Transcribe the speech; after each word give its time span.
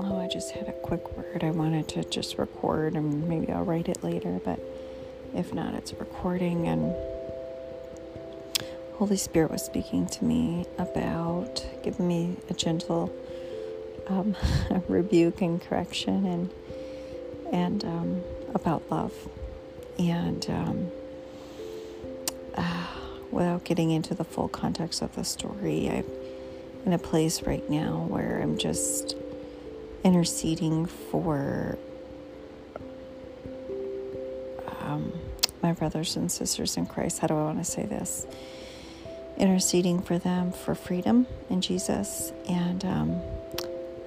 Oh, 0.00 0.20
I 0.20 0.28
just 0.32 0.50
had 0.50 0.68
a 0.68 0.72
quick 0.72 1.16
word. 1.16 1.44
I 1.44 1.50
wanted 1.50 1.86
to 1.88 2.02
just 2.04 2.36
record 2.38 2.94
and 2.94 3.28
maybe 3.28 3.52
I'll 3.52 3.64
write 3.64 3.88
it 3.88 4.02
later, 4.02 4.40
but 4.44 4.58
if 5.34 5.54
not, 5.54 5.74
it's 5.74 5.92
recording 5.92 6.66
and 6.66 6.94
Holy 8.94 9.16
Spirit 9.16 9.52
was 9.52 9.64
speaking 9.64 10.06
to 10.06 10.24
me 10.24 10.66
about 10.78 11.64
giving 11.84 12.08
me 12.08 12.36
a 12.50 12.54
gentle 12.54 13.14
um, 14.08 14.34
rebuke 14.88 15.40
and 15.42 15.60
correction 15.60 16.26
and 16.26 16.50
and 17.52 17.84
um, 17.84 18.22
about 18.52 18.82
love. 18.90 19.14
And 19.98 20.44
um, 20.50 20.90
without 23.38 23.62
getting 23.62 23.92
into 23.92 24.14
the 24.14 24.24
full 24.24 24.48
context 24.48 25.00
of 25.00 25.14
the 25.14 25.22
story, 25.22 25.88
I'm 25.88 26.04
in 26.84 26.92
a 26.92 26.98
place 26.98 27.42
right 27.42 27.68
now 27.70 28.04
where 28.08 28.40
I'm 28.42 28.58
just 28.58 29.14
interceding 30.02 30.86
for 30.86 31.78
um, 34.80 35.12
my 35.62 35.72
brothers 35.72 36.16
and 36.16 36.32
sisters 36.32 36.76
in 36.76 36.86
Christ. 36.86 37.20
How 37.20 37.28
do 37.28 37.34
I 37.34 37.44
want 37.44 37.58
to 37.58 37.64
say 37.64 37.86
this? 37.86 38.26
Interceding 39.36 40.02
for 40.02 40.18
them 40.18 40.50
for 40.50 40.74
freedom 40.74 41.28
in 41.48 41.60
Jesus. 41.60 42.32
And 42.48 42.84
um, 42.84 43.20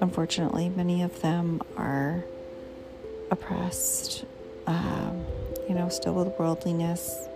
unfortunately, 0.02 0.68
many 0.68 1.02
of 1.02 1.22
them 1.22 1.62
are 1.78 2.22
oppressed, 3.30 4.26
um, 4.66 5.24
you 5.66 5.74
know, 5.74 5.88
still 5.88 6.12
with 6.12 6.38
worldliness, 6.38 7.28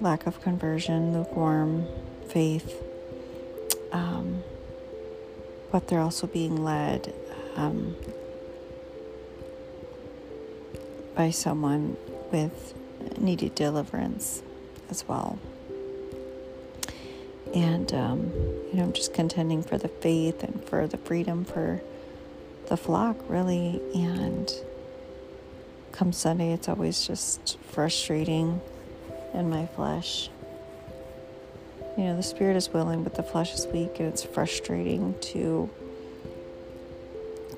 lack 0.00 0.26
of 0.26 0.40
conversion, 0.40 1.12
lukewarm 1.12 1.86
faith. 2.28 2.82
Um, 3.92 4.42
but 5.70 5.88
they're 5.88 6.00
also 6.00 6.26
being 6.26 6.64
led 6.64 7.12
um, 7.56 7.94
by 11.14 11.30
someone 11.30 11.96
with 12.32 12.74
needed 13.18 13.54
deliverance 13.54 14.42
as 14.90 15.06
well. 15.06 15.38
And, 17.54 17.92
um, 17.94 18.32
you 18.34 18.74
know, 18.74 18.82
I'm 18.84 18.92
just 18.92 19.14
contending 19.14 19.62
for 19.62 19.78
the 19.78 19.88
faith 19.88 20.42
and 20.42 20.64
for 20.64 20.86
the 20.88 20.96
freedom 20.96 21.44
for 21.44 21.80
the 22.66 22.76
flock, 22.76 23.16
really. 23.28 23.80
And 23.94 24.52
come 25.92 26.12
Sunday, 26.12 26.52
it's 26.52 26.68
always 26.68 27.06
just 27.06 27.58
frustrating 27.60 28.60
in 29.34 29.50
my 29.50 29.66
flesh 29.66 30.30
you 31.96 32.04
know, 32.04 32.16
the 32.16 32.22
spirit 32.22 32.56
is 32.56 32.70
willing, 32.70 33.04
but 33.04 33.14
the 33.14 33.22
flesh 33.22 33.54
is 33.54 33.66
weak, 33.68 34.00
and 34.00 34.08
it's 34.08 34.24
frustrating 34.24 35.14
to 35.20 35.70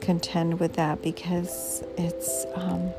contend 0.00 0.60
with 0.60 0.74
that 0.74 1.00
because 1.02 1.82
it's, 1.97 2.44
um, 2.54 2.91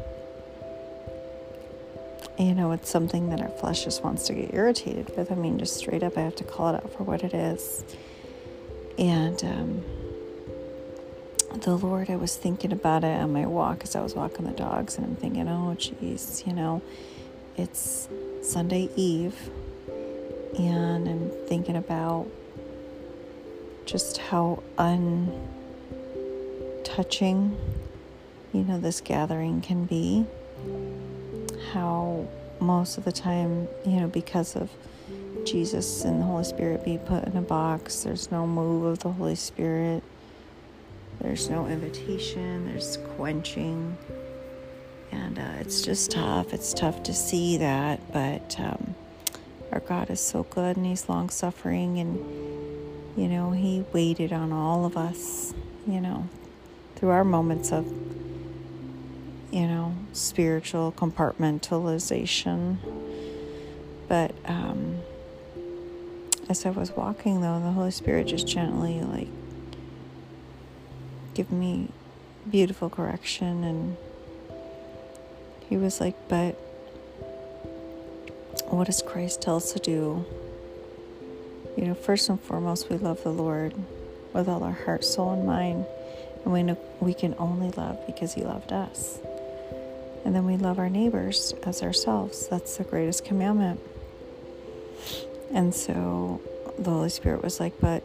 you 2.40 2.56
know, 2.56 2.72
it's 2.72 2.90
something 2.90 3.30
that 3.30 3.40
our 3.40 3.50
flesh 3.50 3.84
just 3.84 4.04
wants 4.04 4.26
to 4.28 4.34
get 4.34 4.54
irritated 4.54 5.16
with. 5.16 5.32
I 5.32 5.36
mean, 5.36 5.60
just 5.60 5.76
straight 5.76 6.02
up, 6.02 6.18
I 6.18 6.22
have 6.22 6.36
to 6.38 6.44
call 6.44 6.74
it 6.74 6.84
out 6.84 6.92
for 6.92 7.04
what 7.04 7.24
it 7.24 7.36
is. 7.36 7.84
And 8.98 9.44
um, 9.44 9.84
the 11.60 11.78
Lord, 11.78 12.10
I 12.10 12.16
was 12.16 12.36
thinking 12.36 12.72
about 12.72 13.04
it 13.04 13.22
on 13.22 13.32
my 13.32 13.46
walk 13.46 13.84
as 13.84 13.96
I 13.96 14.02
was 14.02 14.16
walking 14.16 14.46
the 14.46 14.54
dogs, 14.54 14.98
and 14.98 15.06
I'm 15.06 15.16
thinking, 15.16 15.48
oh, 15.48 15.76
geez, 15.76 16.42
you 16.48 16.54
know, 16.54 16.82
it's 17.56 18.10
Sunday 18.48 18.90
Eve 18.96 19.50
and 20.58 21.10
I'm 21.10 21.30
thinking 21.48 21.76
about 21.76 22.28
just 23.86 24.20
how 24.20 24.64
untouching, 24.78 25.36
you 28.54 28.64
know, 28.64 28.80
this 28.80 29.02
gathering 29.02 29.60
can 29.60 29.84
be. 29.84 30.26
How 31.74 32.26
most 32.62 32.98
of 32.98 33.04
the 33.04 33.12
time, 33.12 33.68
you 33.86 34.00
know, 34.00 34.08
because 34.08 34.56
of 34.56 34.70
Jesus 35.44 36.06
and 36.06 36.22
the 36.22 36.26
Holy 36.26 36.46
Spirit 36.46 36.86
be 36.86 36.98
put 36.98 37.26
in 37.26 37.36
a 37.36 37.42
box, 37.42 38.04
there's 38.04 38.32
no 38.32 38.48
move 38.48 38.86
of 38.86 39.00
the 39.00 39.12
Holy 39.12 39.36
Spirit, 39.36 40.04
there's 41.20 41.50
no 41.50 41.68
invitation, 41.68 42.68
there's 42.68 42.96
quenching. 43.18 43.98
And 45.12 45.40
uh, 45.40 45.54
it's 45.60 45.82
just 45.82 46.12
tough. 46.12 46.54
It's 46.54 46.74
tough 46.74 47.04
to 47.04 47.14
see 47.14 47.58
that, 47.58 48.12
but 48.12 48.60
um, 48.60 48.96
our 49.72 49.80
God 49.80 50.10
is 50.10 50.20
so 50.20 50.44
good 50.44 50.78
and 50.78 50.86
He's 50.86 51.10
long 51.10 51.30
suffering, 51.30 52.00
and 52.00 52.18
you 53.18 53.28
know, 53.28 53.52
He 53.52 53.84
waited 53.94 54.32
on 54.34 54.52
all 54.52 54.86
of 54.86 54.98
us, 54.98 55.54
you 55.88 56.00
know, 56.02 56.28
through 56.96 57.10
our 57.10 57.24
moments 57.24 57.72
of, 57.72 57.86
you 59.52 59.68
know, 59.68 59.96
spiritual 60.14 60.92
compartmentalization. 60.92 62.78
But 64.08 64.34
um, 64.46 65.00
as 66.50 66.66
I 66.66 66.70
was 66.70 66.92
walking, 66.92 67.42
though, 67.42 67.60
the 67.60 67.72
Holy 67.72 67.92
Spirit 67.92 68.28
just 68.28 68.48
gently, 68.48 69.02
like, 69.02 69.28
give 71.34 71.52
me 71.52 71.90
beautiful 72.50 72.90
correction, 72.90 73.64
and 73.64 73.98
He 75.70 75.78
was 75.78 76.00
like, 76.00 76.16
but 76.30 76.54
what 78.70 78.88
does 78.88 79.02
Christ 79.02 79.42
tell 79.42 79.58
us 79.58 79.74
to 79.74 79.80
do? 79.80 80.26
You 81.76 81.86
know, 81.86 81.94
first 81.94 82.30
and 82.30 82.40
foremost, 82.40 82.90
we 82.90 82.98
love 82.98 83.24
the 83.24 83.32
Lord 83.32 83.74
with 84.34 84.48
all 84.48 84.64
our 84.64 84.72
heart, 84.72 85.04
soul, 85.04 85.32
and 85.34 85.46
mind. 85.46 85.86
And 86.44 86.54
we 86.54 86.64
know 86.64 86.78
we 87.00 87.14
can 87.14 87.36
only 87.38 87.72
love 87.72 88.06
because 88.06 88.34
He 88.34 88.42
loved 88.42 88.72
us. 88.72 89.20
And 90.26 90.36
then 90.36 90.46
we 90.46 90.58
love 90.58 90.80
our 90.80 90.90
neighbors 90.90 91.54
as 91.64 91.84
ourselves. 91.84 92.48
That's 92.48 92.78
the 92.78 92.84
greatest 92.84 93.26
commandment. 93.26 93.80
And 95.54 95.74
so 95.74 96.42
the 96.78 96.90
Holy 96.90 97.10
Spirit 97.10 97.44
was 97.44 97.60
like, 97.60 97.80
but 97.80 98.04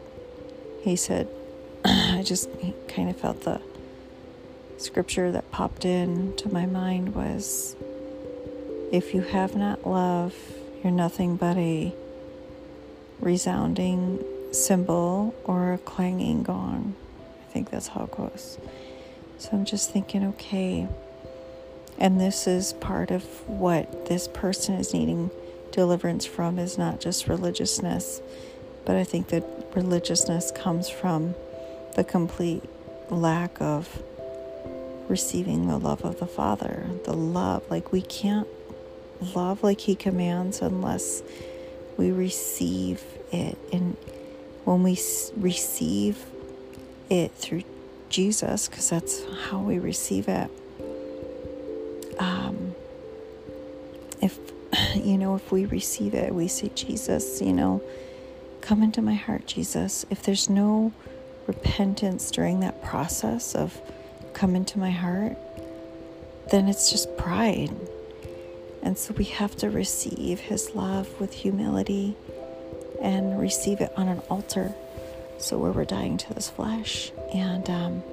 He 0.81 0.95
said, 0.95 1.27
I 1.85 2.23
just 2.23 2.49
kind 2.87 3.09
of 3.09 3.17
felt 3.17 3.41
the 3.41 3.61
scripture 4.83 5.31
that 5.31 5.51
popped 5.51 5.85
in 5.85 6.35
to 6.37 6.51
my 6.51 6.65
mind 6.65 7.15
was 7.15 7.75
if 8.91 9.13
you 9.13 9.21
have 9.21 9.55
not 9.55 9.87
love, 9.87 10.35
you're 10.83 10.91
nothing 10.91 11.35
but 11.35 11.57
a 11.57 11.93
resounding 13.19 14.23
cymbal 14.51 15.33
or 15.45 15.73
a 15.73 15.77
clanging 15.79 16.43
gong. 16.43 16.95
I 17.41 17.51
think 17.51 17.69
that's 17.69 17.87
how 17.87 18.03
it 18.03 18.11
goes. 18.11 18.57
So 19.37 19.49
I'm 19.53 19.65
just 19.65 19.91
thinking, 19.91 20.25
okay, 20.25 20.87
and 21.97 22.19
this 22.19 22.47
is 22.47 22.73
part 22.73 23.11
of 23.11 23.23
what 23.47 24.07
this 24.07 24.27
person 24.27 24.75
is 24.75 24.93
needing 24.93 25.31
deliverance 25.71 26.25
from 26.25 26.59
is 26.59 26.77
not 26.77 26.99
just 26.99 27.27
religiousness, 27.27 28.21
but 28.85 28.95
I 28.95 29.03
think 29.03 29.29
that 29.29 29.43
religiousness 29.73 30.51
comes 30.51 30.89
from 30.89 31.35
the 31.95 32.03
complete 32.03 32.63
lack 33.09 33.59
of 33.61 34.03
receiving 35.07 35.67
the 35.67 35.77
love 35.77 36.03
of 36.03 36.19
the 36.19 36.27
Father. 36.27 36.87
The 37.05 37.13
love, 37.13 37.69
like 37.69 37.91
we 37.91 38.01
can't 38.01 38.47
love 39.35 39.63
like 39.63 39.81
He 39.81 39.95
commands 39.95 40.61
unless 40.61 41.21
we 41.97 42.11
receive 42.11 43.03
it. 43.31 43.57
And 43.71 43.97
when 44.65 44.83
we 44.83 44.99
receive 45.37 46.25
it 47.09 47.31
through 47.33 47.63
Jesus, 48.09 48.67
because 48.67 48.89
that's 48.89 49.23
how 49.49 49.59
we 49.59 49.79
receive 49.79 50.27
it, 50.27 50.49
um, 52.19 52.75
if 54.21 54.37
you 54.95 55.17
know, 55.17 55.35
if 55.35 55.51
we 55.51 55.65
receive 55.65 56.13
it, 56.13 56.33
we 56.33 56.47
say, 56.47 56.69
Jesus, 56.73 57.41
you 57.41 57.53
know, 57.53 57.81
come 58.61 58.81
into 58.81 59.01
my 59.01 59.13
heart, 59.13 59.45
Jesus. 59.45 60.05
If 60.09 60.23
there's 60.23 60.49
no 60.49 60.91
repentance 61.47 62.31
during 62.31 62.61
that 62.61 62.81
process 62.83 63.55
of 63.55 63.79
come 64.33 64.55
into 64.55 64.79
my 64.79 64.91
heart, 64.91 65.37
then 66.51 66.67
it's 66.67 66.91
just 66.91 67.15
pride. 67.17 67.71
And 68.81 68.97
so 68.97 69.13
we 69.13 69.25
have 69.25 69.55
to 69.57 69.69
receive 69.69 70.39
His 70.39 70.75
love 70.75 71.19
with 71.19 71.33
humility 71.33 72.15
and 73.01 73.39
receive 73.39 73.81
it 73.81 73.91
on 73.95 74.07
an 74.07 74.19
altar. 74.29 74.73
So 75.37 75.57
where 75.57 75.71
we're 75.71 75.85
dying 75.85 76.17
to 76.17 76.33
this 76.33 76.49
flesh. 76.49 77.11
And 77.33 77.69
um, 77.69 78.03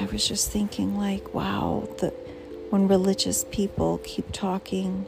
I 0.00 0.04
was 0.06 0.26
just 0.26 0.50
thinking, 0.50 0.96
like, 0.96 1.34
wow, 1.34 1.88
the, 1.98 2.08
when 2.70 2.88
religious 2.88 3.44
people 3.50 4.00
keep 4.04 4.32
talking, 4.32 5.06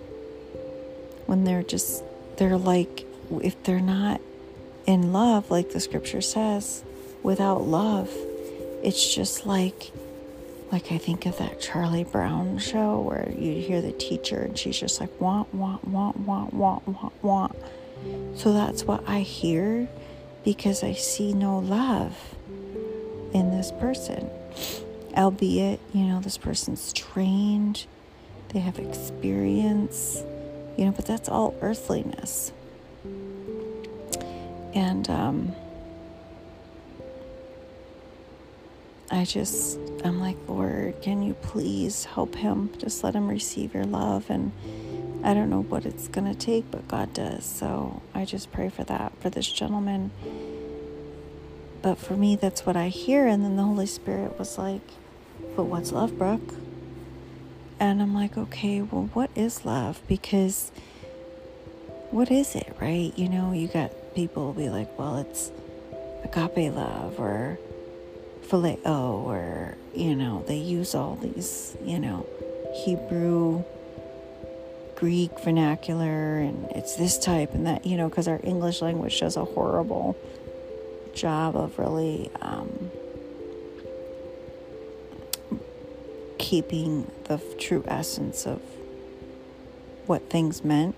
when 1.26 1.44
they're 1.44 1.62
just, 1.62 2.02
they're 2.36 2.58
like, 2.58 3.06
if 3.42 3.62
they're 3.62 3.80
not 3.80 4.20
in 4.86 5.12
love, 5.12 5.50
like 5.50 5.70
the 5.70 5.80
scripture 5.80 6.20
says, 6.20 6.84
without 7.22 7.62
love, 7.62 8.10
it's 8.82 9.14
just 9.14 9.46
like 9.46 9.92
like 10.72 10.90
I 10.90 10.96
think 10.96 11.26
of 11.26 11.36
that 11.36 11.60
Charlie 11.60 12.04
Brown 12.04 12.56
show 12.58 12.98
where 13.00 13.30
you 13.36 13.60
hear 13.60 13.82
the 13.82 13.92
teacher 13.92 14.40
and 14.40 14.58
she's 14.58 14.80
just 14.80 15.00
like 15.00 15.20
want 15.20 15.54
want 15.54 15.86
want 15.86 16.16
want 16.16 16.54
want 16.54 16.88
want 16.88 17.22
want. 17.22 17.56
So 18.34 18.52
that's 18.54 18.84
what 18.84 19.06
I 19.06 19.20
hear 19.20 19.86
because 20.44 20.82
I 20.82 20.94
see 20.94 21.34
no 21.34 21.58
love 21.58 22.16
in 23.34 23.50
this 23.50 23.70
person. 23.72 24.30
Albeit, 25.14 25.78
you 25.92 26.04
know, 26.04 26.20
this 26.20 26.38
person's 26.38 26.92
trained, 26.94 27.84
they 28.48 28.60
have 28.60 28.78
experience, 28.78 30.22
you 30.78 30.86
know, 30.86 30.92
but 30.92 31.04
that's 31.04 31.28
all 31.28 31.54
earthliness. 31.60 32.50
And 34.74 35.08
um, 35.10 35.54
I 39.12 39.26
just, 39.26 39.78
I'm 40.04 40.20
like, 40.20 40.38
Lord, 40.48 41.00
can 41.02 41.22
you 41.22 41.34
please 41.34 42.06
help 42.06 42.34
him? 42.34 42.70
Just 42.78 43.04
let 43.04 43.14
him 43.14 43.28
receive 43.28 43.74
your 43.74 43.84
love. 43.84 44.30
And 44.30 44.52
I 45.22 45.34
don't 45.34 45.50
know 45.50 45.60
what 45.60 45.84
it's 45.84 46.08
going 46.08 46.32
to 46.32 46.34
take, 46.34 46.70
but 46.70 46.88
God 46.88 47.12
does. 47.12 47.44
So 47.44 48.00
I 48.14 48.24
just 48.24 48.50
pray 48.50 48.70
for 48.70 48.84
that 48.84 49.12
for 49.20 49.28
this 49.28 49.52
gentleman. 49.52 50.12
But 51.82 51.98
for 51.98 52.14
me, 52.14 52.36
that's 52.36 52.64
what 52.64 52.74
I 52.74 52.88
hear. 52.88 53.26
And 53.26 53.44
then 53.44 53.56
the 53.56 53.64
Holy 53.64 53.84
Spirit 53.84 54.38
was 54.38 54.56
like, 54.56 54.80
But 55.56 55.64
what's 55.64 55.92
love, 55.92 56.16
Brooke? 56.16 56.54
And 57.78 58.00
I'm 58.00 58.14
like, 58.14 58.38
Okay, 58.38 58.80
well, 58.80 59.10
what 59.12 59.30
is 59.34 59.66
love? 59.66 60.00
Because 60.08 60.72
what 62.10 62.30
is 62.30 62.54
it, 62.54 62.74
right? 62.80 63.12
You 63.18 63.28
know, 63.28 63.52
you 63.52 63.68
got 63.68 64.14
people 64.14 64.46
will 64.46 64.52
be 64.54 64.70
like, 64.70 64.98
Well, 64.98 65.18
it's 65.18 65.52
agape 66.24 66.72
love 66.72 67.20
or 67.20 67.58
phileo 68.52 69.24
or 69.24 69.76
you 69.94 70.14
know 70.14 70.44
they 70.46 70.56
use 70.56 70.94
all 70.94 71.16
these 71.16 71.74
you 71.82 71.98
know 71.98 72.26
hebrew 72.84 73.64
greek 74.94 75.40
vernacular 75.40 76.38
and 76.38 76.70
it's 76.72 76.96
this 76.96 77.18
type 77.18 77.54
and 77.54 77.66
that 77.66 77.86
you 77.86 77.96
know 77.96 78.10
because 78.10 78.28
our 78.28 78.40
english 78.44 78.82
language 78.82 79.18
does 79.20 79.36
a 79.36 79.44
horrible 79.44 80.14
job 81.14 81.56
of 81.56 81.78
really 81.78 82.30
um, 82.42 82.90
keeping 86.38 87.10
the 87.24 87.38
true 87.58 87.84
essence 87.86 88.46
of 88.46 88.60
what 90.06 90.28
things 90.28 90.64
meant. 90.64 90.94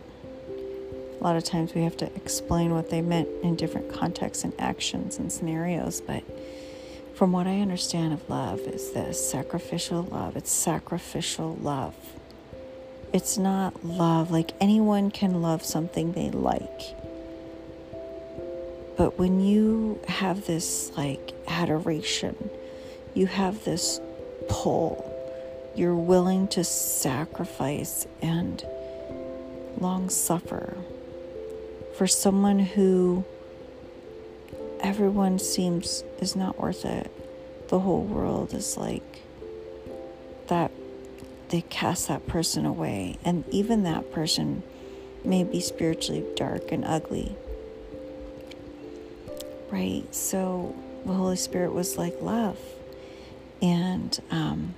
A 1.20 1.22
lot 1.22 1.36
of 1.36 1.44
times 1.44 1.74
we 1.74 1.82
have 1.82 1.96
to 1.98 2.06
explain 2.16 2.72
what 2.72 2.90
they 2.90 3.00
meant 3.00 3.28
in 3.42 3.54
different 3.54 3.92
contexts 3.92 4.44
and 4.44 4.52
actions 4.58 5.18
and 5.18 5.32
scenarios 5.32 6.00
but 6.00 6.22
from 7.14 7.30
what 7.30 7.46
I 7.46 7.60
understand 7.60 8.12
of 8.12 8.28
love, 8.28 8.60
is 8.60 8.92
this 8.92 9.30
sacrificial 9.30 10.02
love. 10.02 10.36
It's 10.36 10.50
sacrificial 10.50 11.56
love. 11.56 11.94
It's 13.12 13.38
not 13.38 13.84
love 13.84 14.32
like 14.32 14.50
anyone 14.60 15.10
can 15.12 15.40
love 15.40 15.64
something 15.64 16.12
they 16.12 16.30
like. 16.30 16.96
But 18.96 19.18
when 19.18 19.40
you 19.40 20.00
have 20.08 20.46
this 20.46 20.90
like 20.96 21.32
adoration, 21.46 22.50
you 23.14 23.26
have 23.26 23.64
this 23.64 24.00
pull, 24.48 25.10
you're 25.76 25.94
willing 25.94 26.48
to 26.48 26.64
sacrifice 26.64 28.06
and 28.22 28.64
long 29.78 30.10
suffer 30.10 30.76
for 31.96 32.08
someone 32.08 32.58
who 32.58 33.24
everyone 34.84 35.38
seems 35.38 36.04
is 36.20 36.36
not 36.36 36.60
worth 36.60 36.84
it. 36.84 37.10
The 37.70 37.80
whole 37.80 38.02
world 38.02 38.52
is 38.52 38.76
like 38.76 39.22
that 40.48 40.70
they 41.48 41.62
cast 41.62 42.08
that 42.08 42.26
person 42.26 42.66
away 42.66 43.18
and 43.24 43.48
even 43.48 43.82
that 43.84 44.12
person 44.12 44.62
may 45.24 45.42
be 45.42 45.58
spiritually 45.60 46.22
dark 46.36 46.70
and 46.70 46.84
ugly. 46.84 47.34
Right? 49.70 50.04
So 50.14 50.76
the 51.06 51.14
Holy 51.14 51.36
Spirit 51.36 51.72
was 51.72 51.96
like 51.96 52.20
love. 52.20 52.58
And 53.62 54.20
um, 54.30 54.74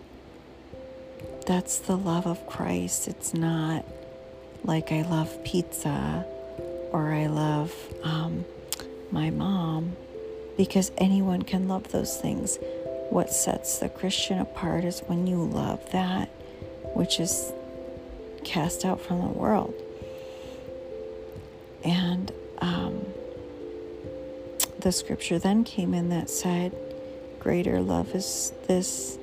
that's 1.46 1.80
the 1.80 1.96
love 1.96 2.28
of 2.28 2.46
Christ. 2.46 3.08
It's 3.08 3.34
not 3.34 3.84
like 4.62 4.92
I 4.92 5.02
love 5.02 5.42
pizza 5.42 6.24
or 6.92 7.12
I 7.12 7.26
love 7.26 7.74
um, 8.04 8.44
my 9.10 9.30
mom, 9.30 9.96
because 10.56 10.90
anyone 10.98 11.42
can 11.42 11.68
love 11.68 11.92
those 11.92 12.16
things. 12.16 12.58
What 13.10 13.30
sets 13.30 13.78
the 13.78 13.88
Christian 13.88 14.38
apart 14.38 14.84
is 14.84 15.00
when 15.00 15.26
you 15.26 15.42
love 15.44 15.92
that 15.92 16.28
which 16.96 17.20
is 17.20 17.52
cast 18.42 18.84
out 18.84 19.00
from 19.00 19.20
the 19.20 19.28
world. 19.28 19.74
And 21.84 22.32
um, 22.58 23.04
the 24.78 24.92
scripture 24.92 25.38
then 25.38 25.62
came 25.62 25.92
in 25.92 26.08
that 26.08 26.30
said, 26.30 26.74
Greater 27.38 27.80
love 27.80 28.14
is 28.14 28.52
this 28.66 29.18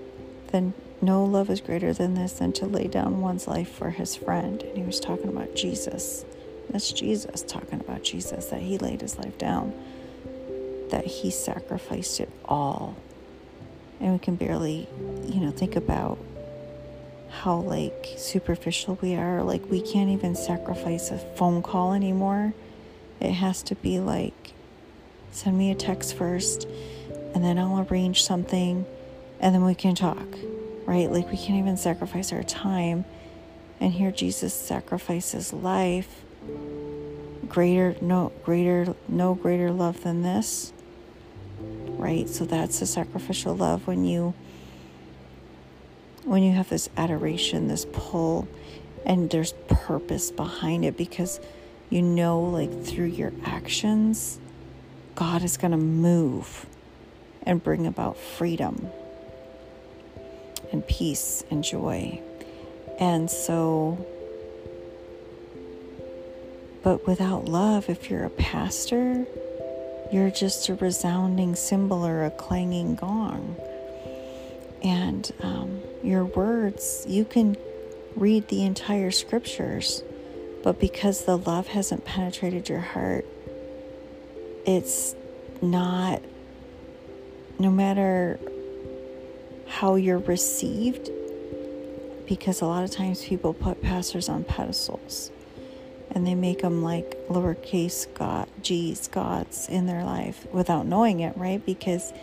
than 0.47 0.73
no 1.01 1.25
love 1.25 1.49
is 1.49 1.59
greater 1.59 1.93
than 1.93 2.13
this 2.13 2.33
than 2.33 2.53
to 2.53 2.65
lay 2.65 2.87
down 2.87 3.19
one's 3.19 3.47
life 3.47 3.69
for 3.69 3.89
his 3.89 4.15
friend. 4.15 4.61
And 4.61 4.77
he 4.77 4.83
was 4.83 4.99
talking 4.99 5.29
about 5.29 5.55
Jesus. 5.55 6.23
That's 6.73 6.91
Jesus 6.91 7.43
talking 7.43 7.79
about 7.79 8.03
Jesus, 8.03 8.47
that 8.47 8.59
he 8.59 8.79
laid 8.79 9.01
his 9.01 9.19
life 9.19 9.37
down, 9.37 9.73
that 10.89 11.05
he 11.05 11.29
sacrificed 11.29 12.19
it 12.19 12.29
all. 12.45 12.95
And 13.99 14.13
we 14.13 14.19
can 14.19 14.35
barely, 14.35 14.87
you 15.27 15.39
know, 15.39 15.51
think 15.51 15.75
about 15.75 16.17
how 17.29 17.57
like 17.57 18.15
superficial 18.17 18.97
we 19.03 19.13
are. 19.13 19.43
Like 19.43 19.69
we 19.69 19.81
can't 19.81 20.09
even 20.09 20.35
sacrifice 20.35 21.11
a 21.11 21.19
phone 21.19 21.61
call 21.61 21.93
anymore. 21.93 22.55
It 23.19 23.33
has 23.33 23.61
to 23.63 23.75
be 23.75 23.99
like 23.99 24.53
send 25.31 25.57
me 25.57 25.71
a 25.71 25.75
text 25.75 26.15
first 26.15 26.67
and 27.33 27.43
then 27.43 27.57
I'll 27.57 27.87
arrange 27.89 28.23
something 28.23 28.85
and 29.39 29.53
then 29.53 29.63
we 29.63 29.75
can 29.75 29.93
talk. 29.93 30.27
Right? 30.87 31.09
Like 31.09 31.29
we 31.29 31.37
can't 31.37 31.59
even 31.59 31.77
sacrifice 31.77 32.33
our 32.33 32.43
time. 32.43 33.05
And 33.79 33.93
here 33.93 34.11
Jesus 34.11 34.55
sacrifices 34.55 35.53
life 35.53 36.22
greater 37.47 37.95
no 38.01 38.31
greater 38.43 38.95
no 39.07 39.35
greater 39.35 39.71
love 39.71 40.03
than 40.03 40.21
this 40.21 40.73
right? 42.03 42.27
So 42.27 42.43
that's 42.43 42.79
the 42.79 42.85
sacrificial 42.85 43.55
love 43.55 43.87
when 43.87 44.03
you 44.03 44.33
when 46.25 46.43
you 46.43 46.51
have 46.53 46.69
this 46.69 46.89
adoration 46.97 47.67
this 47.67 47.85
pull 47.91 48.47
and 49.05 49.29
there's 49.29 49.53
purpose 49.67 50.31
behind 50.31 50.85
it 50.85 50.97
because 50.97 51.39
you 51.89 52.01
know 52.01 52.39
like 52.41 52.83
through 52.83 53.07
your 53.07 53.33
actions 53.45 54.39
god 55.15 55.43
is 55.43 55.57
going 55.57 55.71
to 55.71 55.77
move 55.77 56.65
and 57.43 57.61
bring 57.61 57.85
about 57.85 58.17
freedom 58.17 58.89
and 60.71 60.85
peace 60.87 61.43
and 61.51 61.63
joy. 61.63 62.21
And 62.99 63.29
so 63.29 64.05
but 66.83 67.07
without 67.07 67.45
love, 67.45 67.89
if 67.89 68.09
you're 68.09 68.25
a 68.25 68.29
pastor, 68.29 69.25
you're 70.11 70.29
just 70.29 70.67
a 70.67 70.75
resounding 70.75 71.55
cymbal 71.55 72.05
or 72.05 72.25
a 72.25 72.31
clanging 72.31 72.95
gong. 72.95 73.55
And 74.83 75.31
um, 75.41 75.81
your 76.03 76.25
words, 76.25 77.05
you 77.07 77.23
can 77.23 77.55
read 78.17 78.49
the 78.49 78.63
entire 78.63 79.11
scriptures, 79.11 80.03
but 80.61 80.79
because 80.79 81.23
the 81.23 81.37
love 81.37 81.67
hasn't 81.67 82.03
penetrated 82.03 82.67
your 82.67 82.81
heart, 82.81 83.25
it's 84.65 85.15
not, 85.61 86.21
no 87.59 87.71
matter 87.71 88.39
how 89.67 89.95
you're 89.95 90.19
received, 90.19 91.09
because 92.27 92.61
a 92.61 92.65
lot 92.65 92.83
of 92.83 92.91
times 92.91 93.23
people 93.23 93.53
put 93.53 93.81
pastors 93.81 94.27
on 94.27 94.43
pedestals 94.43 95.31
and 96.15 96.25
they 96.25 96.35
make 96.35 96.61
them 96.61 96.83
like 96.83 97.17
lowercase 97.27 98.11
god 98.13 98.47
g's 98.61 99.07
gods 99.07 99.67
in 99.69 99.85
their 99.85 100.03
life 100.03 100.45
without 100.51 100.85
knowing 100.85 101.19
it 101.19 101.35
right? 101.37 101.65
Because 101.65 102.13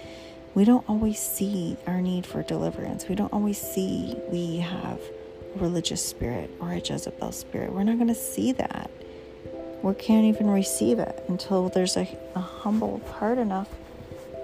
we 0.55 0.65
don't 0.65 0.89
always 0.89 1.19
see 1.21 1.77
our 1.87 2.01
need 2.01 2.27
for 2.27 2.43
deliverance. 2.43 3.09
We 3.09 3.15
don't 3.15 3.33
always 3.33 3.61
see 3.61 4.17
we 4.31 4.57
have 4.59 4.99
a 5.55 5.59
religious 5.59 6.05
spirit 6.05 6.51
or 6.61 6.73
a 6.73 6.81
jezebel 6.81 7.33
spirit. 7.33 7.73
We're 7.73 7.85
not 7.85 7.97
going 7.97 8.09
to 8.09 8.15
see 8.15 8.53
that. 8.53 8.91
We 9.83 9.95
can't 9.95 10.27
even 10.27 10.51
receive 10.51 10.99
it 10.99 11.25
until 11.29 11.69
there's 11.69 11.97
a, 11.97 12.07
a 12.35 12.41
humble 12.41 12.99
part 12.99 13.39
enough 13.39 13.69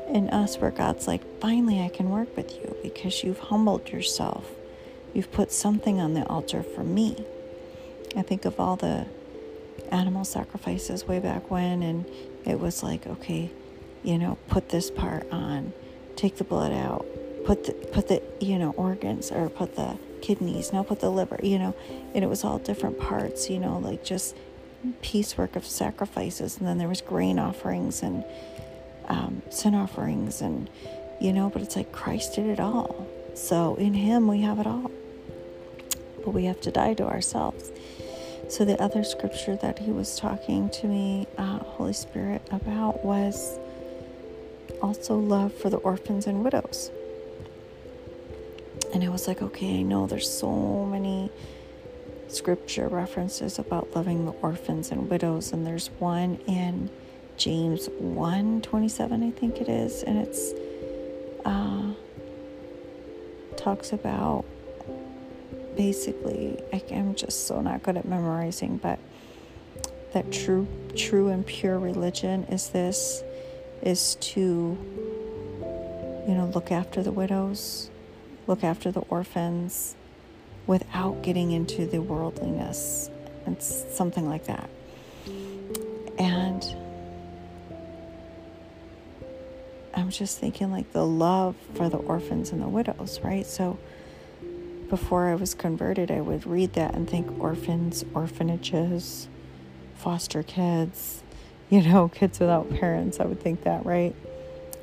in 0.08 0.30
us 0.30 0.56
where 0.58 0.70
god's 0.70 1.08
like 1.08 1.20
finally 1.40 1.82
i 1.82 1.88
can 1.88 2.10
work 2.10 2.36
with 2.36 2.54
you 2.54 2.76
because 2.82 3.24
you've 3.24 3.40
humbled 3.40 3.90
yourself. 3.90 4.48
You've 5.12 5.32
put 5.32 5.50
something 5.50 6.00
on 6.00 6.14
the 6.14 6.24
altar 6.26 6.62
for 6.62 6.84
me. 6.84 7.24
I 8.16 8.22
think 8.22 8.44
of 8.44 8.60
all 8.60 8.76
the 8.76 9.06
animal 9.90 10.24
sacrifices 10.24 11.04
way 11.06 11.18
back 11.18 11.50
when, 11.50 11.82
and 11.82 12.06
it 12.44 12.58
was 12.58 12.82
like, 12.82 13.06
okay, 13.06 13.50
you 14.02 14.18
know, 14.18 14.38
put 14.48 14.68
this 14.68 14.90
part 14.90 15.30
on, 15.30 15.72
take 16.16 16.36
the 16.36 16.44
blood 16.44 16.72
out, 16.72 17.06
put 17.44 17.64
the 17.64 17.72
put 17.72 18.08
the 18.08 18.22
you 18.40 18.58
know 18.58 18.70
organs 18.72 19.30
or 19.30 19.48
put 19.48 19.76
the 19.76 19.98
kidneys 20.20 20.72
now 20.72 20.82
put 20.82 20.98
the 20.98 21.10
liver 21.10 21.38
you 21.42 21.58
know 21.58 21.76
and 22.14 22.24
it 22.24 22.26
was 22.26 22.42
all 22.42 22.58
different 22.58 22.98
parts 22.98 23.48
you 23.48 23.58
know 23.58 23.78
like 23.78 24.02
just 24.02 24.34
piecework 25.02 25.54
of 25.54 25.64
sacrifices 25.64 26.58
and 26.58 26.66
then 26.66 26.78
there 26.78 26.88
was 26.88 27.00
grain 27.00 27.38
offerings 27.38 28.02
and 28.02 28.24
um, 29.08 29.42
sin 29.50 29.74
offerings 29.74 30.40
and 30.40 30.68
you 31.20 31.32
know 31.32 31.48
but 31.48 31.62
it's 31.62 31.76
like 31.76 31.92
christ 31.92 32.34
did 32.34 32.46
it 32.46 32.60
all. 32.60 33.06
So 33.34 33.74
in 33.76 33.94
him 33.94 34.28
we 34.28 34.40
have 34.42 34.58
it 34.58 34.66
all. 34.66 34.90
But 36.24 36.30
we 36.30 36.46
have 36.46 36.60
to 36.62 36.70
die 36.70 36.94
to 36.94 37.04
ourselves 37.04 37.70
so 38.48 38.64
the 38.64 38.80
other 38.80 39.02
scripture 39.02 39.56
that 39.56 39.80
he 39.80 39.90
was 39.90 40.18
talking 40.18 40.70
to 40.70 40.86
me 40.86 41.26
uh, 41.36 41.58
holy 41.58 41.92
spirit 41.92 42.42
about 42.50 43.04
was 43.04 43.58
also 44.80 45.16
love 45.16 45.52
for 45.52 45.70
the 45.70 45.78
orphans 45.78 46.26
and 46.26 46.44
widows. 46.44 46.90
And 48.94 49.02
I 49.02 49.08
was 49.08 49.26
like, 49.26 49.42
okay, 49.42 49.80
I 49.80 49.82
know 49.82 50.06
there's 50.06 50.30
so 50.30 50.86
many 50.86 51.30
scripture 52.28 52.88
references 52.88 53.58
about 53.58 53.94
loving 53.94 54.24
the 54.24 54.32
orphans 54.32 54.90
and 54.90 55.10
widows, 55.10 55.52
and 55.52 55.66
there's 55.66 55.88
one 55.98 56.38
in 56.46 56.90
James 57.36 57.88
1 57.98 58.62
27, 58.62 59.22
I 59.22 59.30
think 59.30 59.60
it 59.60 59.68
is, 59.68 60.02
and 60.02 60.18
it's 60.18 60.52
uh, 61.44 61.92
talks 63.56 63.92
about 63.92 64.44
basically, 65.76 66.58
I, 66.72 66.82
I'm 66.90 67.14
just 67.14 67.46
so 67.46 67.60
not 67.60 67.82
good 67.82 67.96
at 67.96 68.06
memorizing, 68.06 68.78
but 68.78 68.98
that 70.12 70.32
true, 70.32 70.66
true 70.96 71.28
and 71.28 71.44
pure 71.46 71.78
religion 71.78 72.44
is 72.44 72.70
this, 72.70 73.22
is 73.82 74.16
to, 74.16 74.76
you 76.26 76.34
know, 76.34 76.50
look 76.54 76.72
after 76.72 77.02
the 77.02 77.12
widows 77.12 77.90
look 78.46 78.62
after 78.62 78.90
the 78.90 79.00
orphans 79.00 79.94
without 80.66 81.22
getting 81.22 81.52
into 81.52 81.86
the 81.86 82.00
worldliness. 82.00 83.10
It's 83.46 83.84
something 83.94 84.28
like 84.28 84.46
that. 84.46 84.68
And 86.18 86.64
I'm 89.94 90.10
just 90.10 90.38
thinking 90.38 90.70
like 90.70 90.92
the 90.92 91.06
love 91.06 91.56
for 91.74 91.88
the 91.88 91.98
orphans 91.98 92.50
and 92.50 92.60
the 92.60 92.68
widows, 92.68 93.20
right? 93.22 93.46
So 93.46 93.78
before 94.88 95.28
I 95.28 95.34
was 95.34 95.54
converted, 95.54 96.10
I 96.10 96.20
would 96.20 96.46
read 96.46 96.74
that 96.74 96.94
and 96.94 97.08
think 97.08 97.40
orphans, 97.40 98.04
orphanages, 98.14 99.28
foster 99.94 100.42
kids, 100.42 101.22
you 101.70 101.82
know, 101.82 102.08
kids 102.14 102.38
without 102.40 102.70
parents. 102.70 103.20
I 103.20 103.24
would 103.24 103.40
think 103.40 103.64
that, 103.64 103.84
right? 103.84 104.14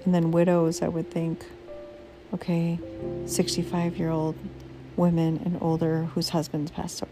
And 0.06 0.14
then 0.14 0.32
widows, 0.32 0.82
I 0.82 0.88
would 0.88 1.10
think 1.10 1.46
okay, 2.34 2.80
65 3.26 3.98
year 3.98 4.10
old 4.10 4.36
women 4.98 5.42
and 5.46 5.58
older 5.62 6.06
whose 6.16 6.30
husbands 6.30 6.72
passed 6.72 7.02
away. 7.02 7.12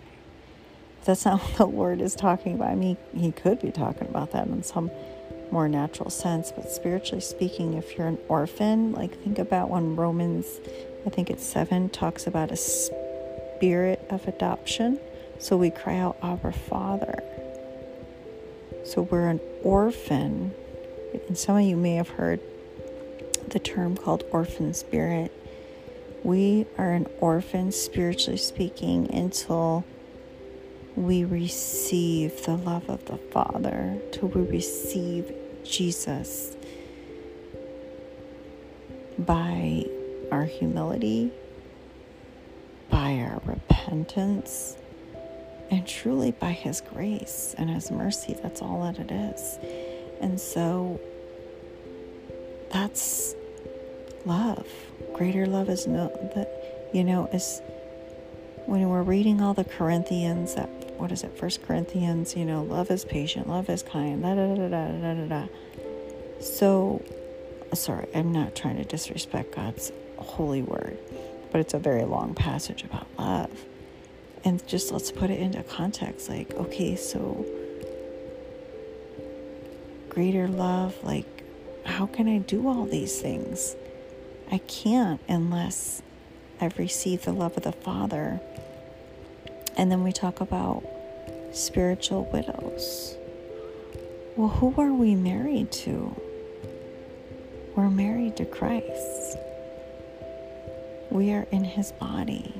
That's 1.05 1.25
not 1.25 1.41
what 1.41 1.57
the 1.57 1.65
Lord 1.65 2.01
is 2.01 2.15
talking 2.15 2.55
about. 2.55 2.69
I 2.69 2.75
mean, 2.75 2.97
He 3.15 3.31
could 3.31 3.61
be 3.61 3.71
talking 3.71 4.07
about 4.07 4.31
that 4.31 4.47
in 4.47 4.63
some 4.63 4.91
more 5.51 5.67
natural 5.67 6.09
sense, 6.09 6.51
but 6.51 6.71
spiritually 6.71 7.21
speaking, 7.21 7.73
if 7.73 7.97
you're 7.97 8.07
an 8.07 8.17
orphan, 8.29 8.93
like 8.93 9.21
think 9.21 9.37
about 9.37 9.69
when 9.69 9.95
Romans, 9.95 10.59
I 11.05 11.09
think 11.09 11.29
it's 11.29 11.45
7, 11.45 11.89
talks 11.89 12.27
about 12.27 12.51
a 12.51 12.55
spirit 12.55 14.05
of 14.09 14.27
adoption. 14.27 14.99
So 15.39 15.57
we 15.57 15.71
cry 15.71 15.97
out, 15.97 16.17
Our 16.21 16.51
Father. 16.51 17.23
So 18.85 19.01
we're 19.01 19.27
an 19.27 19.39
orphan. 19.63 20.53
And 21.27 21.37
some 21.37 21.57
of 21.57 21.63
you 21.63 21.75
may 21.75 21.95
have 21.95 22.09
heard 22.09 22.39
the 23.47 23.59
term 23.59 23.97
called 23.97 24.23
orphan 24.31 24.73
spirit. 24.73 25.31
We 26.23 26.67
are 26.77 26.91
an 26.91 27.07
orphan, 27.19 27.71
spiritually 27.71 28.37
speaking, 28.37 29.11
until 29.11 29.83
we 30.95 31.23
receive 31.23 32.45
the 32.45 32.55
love 32.55 32.89
of 32.89 33.05
the 33.05 33.17
Father, 33.17 33.97
till 34.11 34.27
we 34.27 34.41
receive 34.41 35.33
Jesus 35.63 36.55
by 39.17 39.85
our 40.31 40.45
humility, 40.45 41.31
by 42.89 43.15
our 43.15 43.41
repentance, 43.45 44.75
and 45.69 45.87
truly 45.87 46.31
by 46.31 46.51
His 46.51 46.81
grace 46.81 47.55
and 47.57 47.69
His 47.69 47.91
mercy. 47.91 48.37
That's 48.41 48.61
all 48.61 48.83
that 48.83 48.99
it 48.99 49.11
is. 49.11 49.59
And 50.21 50.39
so 50.39 50.99
that's 52.71 53.35
love. 54.25 54.67
Greater 55.13 55.45
love 55.45 55.69
is 55.69 55.87
no 55.87 56.07
that 56.35 56.89
you 56.93 57.03
know 57.03 57.27
is 57.33 57.61
when 58.65 58.87
we're 58.89 59.03
reading 59.03 59.41
all 59.41 59.53
the 59.53 59.63
Corinthians 59.63 60.55
that 60.55 60.69
what 60.97 61.11
is 61.11 61.23
it, 61.23 61.35
First 61.35 61.63
Corinthians, 61.63 62.35
you 62.35 62.45
know, 62.45 62.61
love 62.61 62.91
is 62.91 63.03
patient, 63.03 63.49
love 63.49 63.69
is 63.69 63.81
kind, 63.81 64.21
da 64.21 64.35
da 64.35 64.55
da 64.55 64.67
da 64.67 64.87
da 64.87 65.13
da 65.15 65.25
da. 65.25 65.47
So 66.39 67.03
sorry, 67.73 68.07
I'm 68.13 68.31
not 68.31 68.55
trying 68.55 68.77
to 68.77 68.83
disrespect 68.83 69.55
God's 69.55 69.91
holy 70.21 70.61
word, 70.61 70.97
but 71.51 71.61
it's 71.61 71.73
a 71.73 71.79
very 71.79 72.03
long 72.03 72.33
passage 72.33 72.83
about 72.83 73.07
love. 73.17 73.51
And 74.43 74.65
just 74.67 74.91
let's 74.91 75.11
put 75.11 75.29
it 75.29 75.39
into 75.39 75.61
context 75.63 76.29
like, 76.29 76.51
okay, 76.55 76.95
so 76.95 77.45
greater 80.09 80.47
love, 80.47 80.95
like 81.03 81.43
how 81.85 82.05
can 82.05 82.27
I 82.27 82.39
do 82.39 82.67
all 82.67 82.85
these 82.85 83.21
things? 83.21 83.75
I 84.51 84.57
can't 84.59 85.21
unless 85.27 86.01
I've 86.59 86.77
received 86.77 87.25
the 87.25 87.33
love 87.33 87.57
of 87.57 87.63
the 87.63 87.71
Father. 87.71 88.39
And 89.77 89.91
then 89.91 90.03
we 90.03 90.11
talk 90.11 90.41
about 90.41 90.83
spiritual 91.53 92.25
widows. 92.25 93.15
Well, 94.35 94.49
who 94.49 94.73
are 94.81 94.93
we 94.93 95.15
married 95.15 95.71
to? 95.71 96.15
We're 97.75 97.89
married 97.89 98.37
to 98.37 98.45
Christ. 98.45 99.37
We 101.11 101.31
are 101.33 101.45
in 101.51 101.63
his 101.63 101.91
body. 101.91 102.53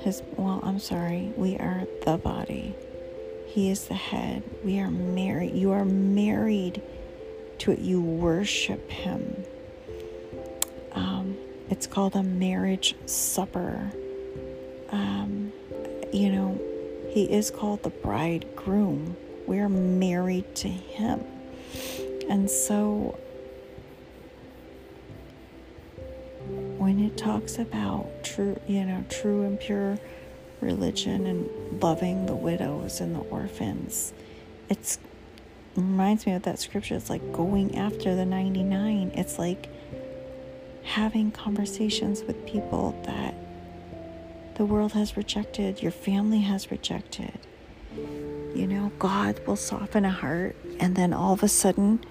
His 0.00 0.22
well, 0.36 0.60
I'm 0.62 0.78
sorry, 0.78 1.32
we 1.36 1.56
are 1.56 1.84
the 2.04 2.16
body. 2.16 2.74
He 3.46 3.70
is 3.70 3.84
the 3.84 3.94
head. 3.94 4.42
We 4.64 4.80
are 4.80 4.90
married. 4.90 5.54
You 5.54 5.72
are 5.72 5.84
married 5.84 6.82
to 7.58 7.72
it, 7.72 7.78
you 7.78 8.00
worship 8.00 8.90
Him. 8.90 9.44
Um, 10.92 11.36
it's 11.70 11.86
called 11.86 12.14
a 12.16 12.22
marriage 12.22 12.94
supper. 13.06 13.92
Um, 14.90 15.52
you 16.12 16.30
know, 16.30 16.60
He 17.10 17.24
is 17.24 17.50
called 17.50 17.82
the 17.82 17.90
bridegroom. 17.90 19.16
We're 19.46 19.68
married 19.68 20.54
to 20.56 20.68
Him. 20.68 21.24
And 22.28 22.50
so, 22.50 23.18
when 26.84 27.00
it 27.00 27.16
talks 27.16 27.58
about 27.58 28.06
true, 28.22 28.60
you 28.66 28.84
know, 28.84 29.02
true 29.08 29.42
and 29.44 29.58
pure 29.58 29.98
religion 30.60 31.26
and 31.26 31.82
loving 31.82 32.26
the 32.26 32.34
widows 32.34 33.00
and 33.00 33.14
the 33.16 33.20
orphans, 33.20 34.12
it's 34.68 34.98
reminds 35.76 36.26
me 36.26 36.34
of 36.34 36.42
that 36.42 36.58
scripture. 36.58 36.94
It's 36.94 37.08
like 37.08 37.32
going 37.32 37.78
after 37.78 38.14
the 38.14 38.26
99. 38.26 39.12
It's 39.14 39.38
like 39.38 39.70
having 40.82 41.30
conversations 41.30 42.22
with 42.22 42.44
people 42.44 42.94
that 43.06 43.34
the 44.56 44.66
world 44.66 44.92
has 44.92 45.16
rejected, 45.16 45.82
your 45.82 45.90
family 45.90 46.40
has 46.40 46.70
rejected. 46.70 47.38
You 48.54 48.66
know, 48.66 48.92
God 48.98 49.40
will 49.46 49.56
soften 49.56 50.04
a 50.04 50.10
heart, 50.10 50.54
and 50.78 50.94
then 50.94 51.14
all 51.14 51.32
of 51.32 51.42
a 51.42 51.48
sudden, 51.48 52.04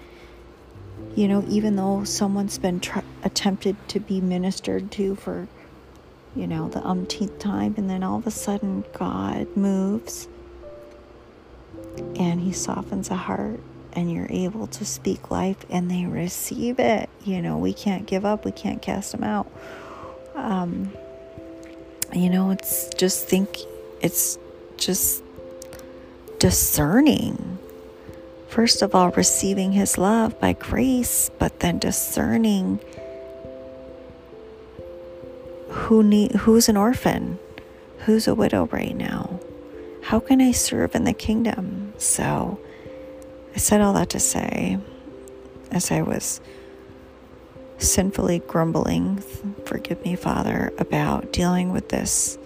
you 1.16 1.28
know, 1.28 1.44
even 1.48 1.76
though 1.76 2.04
someone's 2.04 2.58
been 2.58 2.80
tr- 2.80 3.00
attempted 3.22 3.76
to 3.88 4.00
be 4.00 4.20
ministered 4.20 4.90
to 4.92 5.14
for, 5.14 5.48
you 6.34 6.46
know, 6.46 6.68
the 6.68 6.84
umpteenth 6.84 7.38
time, 7.38 7.74
and 7.76 7.88
then 7.88 8.02
all 8.02 8.18
of 8.18 8.26
a 8.26 8.30
sudden 8.30 8.84
God 8.92 9.56
moves 9.56 10.28
and 12.16 12.40
he 12.40 12.52
softens 12.52 13.10
a 13.10 13.16
heart 13.16 13.60
and 13.92 14.10
you're 14.10 14.30
able 14.30 14.66
to 14.66 14.84
speak 14.84 15.30
life 15.30 15.64
and 15.70 15.90
they 15.90 16.04
receive 16.04 16.78
it. 16.78 17.08
You 17.24 17.40
know 17.40 17.58
we 17.58 17.72
can't 17.72 18.06
give 18.06 18.24
up. 18.24 18.44
We 18.44 18.52
can't 18.52 18.82
cast 18.82 19.12
them 19.12 19.24
out. 19.24 19.50
Um, 20.34 20.92
you 22.12 22.30
know 22.30 22.50
it's 22.50 22.88
just 22.94 23.28
think 23.28 23.56
it's 24.00 24.38
just 24.76 25.22
discerning 26.38 27.53
first 28.54 28.82
of 28.82 28.94
all 28.94 29.10
receiving 29.10 29.72
his 29.72 29.98
love 29.98 30.38
by 30.40 30.52
grace 30.52 31.30
but 31.38 31.60
then 31.60 31.78
discerning 31.78 32.78
who 35.68 36.02
need 36.02 36.30
who's 36.32 36.68
an 36.68 36.76
orphan 36.76 37.38
who's 38.06 38.28
a 38.28 38.34
widow 38.34 38.66
right 38.66 38.96
now 38.96 39.40
how 40.04 40.20
can 40.20 40.42
I 40.42 40.52
serve 40.52 40.94
in 40.94 41.04
the 41.04 41.14
kingdom? 41.14 41.94
So 41.96 42.60
I 43.54 43.58
said 43.58 43.80
all 43.80 43.94
that 43.94 44.10
to 44.10 44.20
say, 44.20 44.78
as 45.70 45.90
I 45.90 46.02
was 46.02 46.42
sinfully 47.78 48.40
grumbling, 48.40 49.24
forgive 49.64 50.04
me, 50.04 50.14
Father, 50.14 50.74
about 50.76 51.32
dealing 51.32 51.72
with 51.72 51.88
this 51.88 52.36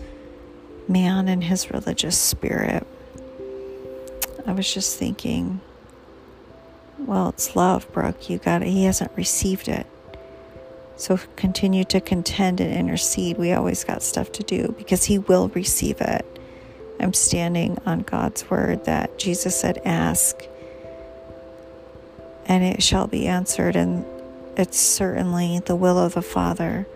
man 0.86 1.26
and 1.26 1.42
his 1.42 1.72
religious 1.72 2.16
spirit. 2.16 2.86
I 4.46 4.52
was 4.52 4.72
just 4.72 4.96
thinking, 4.96 5.60
well, 6.98 7.30
it's 7.30 7.54
love, 7.56 7.90
Brooke. 7.92 8.28
You 8.28 8.38
got 8.38 8.62
it. 8.62 8.68
He 8.68 8.84
hasn't 8.84 9.12
received 9.16 9.68
it. 9.68 9.86
So 10.96 11.18
continue 11.36 11.84
to 11.84 12.00
contend 12.00 12.60
and 12.60 12.72
intercede. 12.74 13.38
We 13.38 13.52
always 13.52 13.84
got 13.84 14.02
stuff 14.02 14.32
to 14.32 14.42
do 14.42 14.74
because 14.76 15.04
he 15.04 15.18
will 15.18 15.48
receive 15.50 16.00
it. 16.00 16.26
I'm 17.00 17.14
standing 17.14 17.78
on 17.86 18.00
God's 18.00 18.50
word 18.50 18.84
that 18.86 19.18
Jesus 19.18 19.58
said, 19.58 19.80
Ask, 19.84 20.42
and 22.46 22.64
it 22.64 22.82
shall 22.82 23.06
be 23.06 23.28
answered. 23.28 23.76
And 23.76 24.04
it's 24.56 24.80
certainly 24.80 25.60
the 25.60 25.76
will 25.76 25.98
of 25.98 26.14
the 26.14 26.22
Father 26.22 26.88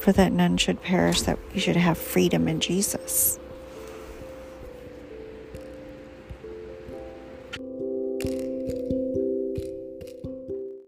for 0.00 0.10
that 0.12 0.32
none 0.32 0.56
should 0.56 0.82
perish, 0.82 1.22
that 1.22 1.38
we 1.54 1.60
should 1.60 1.76
have 1.76 1.96
freedom 1.96 2.48
in 2.48 2.58
Jesus. 2.58 3.38